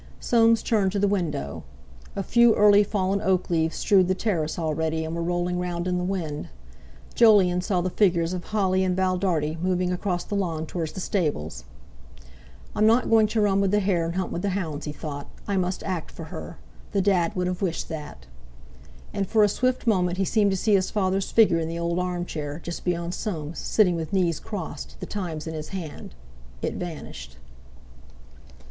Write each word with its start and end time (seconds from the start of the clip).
Soames 0.19 0.63
turned 0.63 0.91
to 0.93 0.97
the 0.97 1.07
window. 1.07 1.63
A 2.15 2.23
few 2.23 2.55
early 2.55 2.83
fallen 2.83 3.21
oak 3.21 3.51
leaves 3.51 3.75
strewed 3.75 4.07
the 4.07 4.15
terrace 4.15 4.57
already, 4.57 5.05
and 5.05 5.15
were 5.15 5.21
rolling 5.21 5.59
round 5.59 5.87
in 5.87 5.99
the 5.99 6.03
wind. 6.03 6.47
Jolyon 7.13 7.61
saw 7.61 7.81
the 7.81 7.91
figures 7.91 8.33
of 8.33 8.45
Holly 8.45 8.83
and 8.83 8.95
Val 8.95 9.15
Dartie 9.19 9.59
moving 9.61 9.91
across 9.93 10.23
the 10.23 10.33
lawn 10.33 10.65
towards 10.65 10.93
the 10.93 10.99
stables. 10.99 11.65
"I'm 12.75 12.87
not 12.87 13.11
going 13.11 13.27
to 13.27 13.41
run 13.41 13.61
with 13.61 13.69
the 13.69 13.79
hare 13.79 14.03
and 14.05 14.15
hunt 14.15 14.31
with 14.31 14.41
the 14.41 14.49
hounds," 14.57 14.85
he 14.87 14.91
thought. 14.91 15.27
"I 15.47 15.55
must 15.55 15.83
act 15.83 16.09
for 16.09 16.23
her. 16.33 16.57
The 16.93 17.01
Dad 17.03 17.35
would 17.35 17.45
have 17.45 17.61
wished 17.61 17.87
that." 17.89 18.25
And 19.13 19.27
for 19.27 19.43
a 19.43 19.47
swift 19.47 19.85
moment 19.85 20.17
he 20.17 20.25
seemed 20.25 20.49
to 20.49 20.57
see 20.57 20.73
his 20.73 20.89
father's 20.89 21.29
figure 21.29 21.59
in 21.59 21.67
the 21.67 21.77
old 21.77 21.99
armchair, 21.99 22.57
just 22.63 22.83
beyond 22.85 23.13
Soames, 23.13 23.59
sitting 23.59 23.95
with 23.95 24.13
knees 24.13 24.39
crossed, 24.39 24.95
The 24.99 25.05
Times 25.05 25.45
in 25.45 25.53
his 25.53 25.67
hand. 25.69 26.15
It 26.63 26.73
vanished. 26.73 27.37